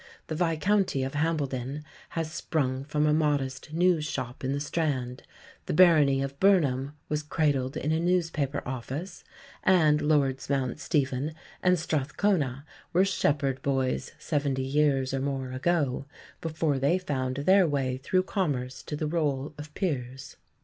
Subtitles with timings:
[0.25, 1.83] The Viscounty of Hambleden
[2.17, 5.21] has sprung from a modest news shop in the Strand;
[5.67, 9.23] the Barony of Burnham was cradled in a newspaper office;
[9.63, 16.07] and Lords Mount Stephen and Strathcona were shepherd boys seventy years or more ago,
[16.41, 20.35] before they found their way through commerce to the Roll of Peers.